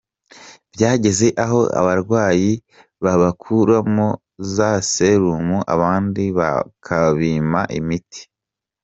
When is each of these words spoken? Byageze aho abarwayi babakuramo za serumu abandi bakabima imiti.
Byageze 0.73 1.27
aho 1.43 1.59
abarwayi 1.79 2.51
babakuramo 3.03 4.07
za 4.55 4.71
serumu 4.91 5.57
abandi 5.73 6.23
bakabima 6.37 7.61
imiti. 7.79 8.21